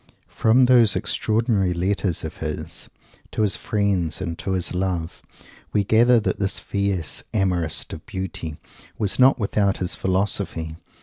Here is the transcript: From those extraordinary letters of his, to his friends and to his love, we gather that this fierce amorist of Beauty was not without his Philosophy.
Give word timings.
From 0.33 0.65
those 0.65 0.95
extraordinary 0.95 1.75
letters 1.75 2.23
of 2.23 2.37
his, 2.37 2.89
to 3.31 3.43
his 3.43 3.55
friends 3.55 4.19
and 4.19 4.35
to 4.39 4.53
his 4.53 4.73
love, 4.73 5.21
we 5.73 5.83
gather 5.83 6.19
that 6.21 6.39
this 6.39 6.57
fierce 6.57 7.23
amorist 7.35 7.93
of 7.93 8.07
Beauty 8.07 8.57
was 8.97 9.19
not 9.19 9.39
without 9.39 9.77
his 9.77 9.93
Philosophy. 9.93 10.75